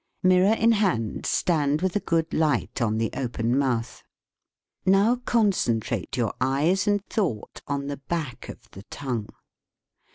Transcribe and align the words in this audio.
Mirror 0.23 0.53
in 0.55 0.71
hand, 0.71 1.27
stand 1.27 1.83
with 1.83 1.95
a 1.95 1.99
good 1.99 2.33
light 2.33 2.81
on 2.81 2.97
the 2.97 3.11
open 3.13 3.55
mouth. 3.55 4.01
Now 4.83 5.17
concentrate 5.17 6.17
your 6.17 6.33
eyes 6.41 6.87
and 6.87 7.05
thought 7.05 7.61
on 7.67 7.85
the 7.85 7.97
back 7.97 8.49
of 8.49 8.63
the 8.71 8.79
THE 8.79 8.79
SPEAKING 8.79 8.81
VOICE 8.81 9.23
tongue. 9.25 9.29